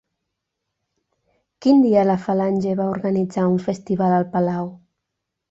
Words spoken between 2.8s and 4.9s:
va organitzar un festival al Palau?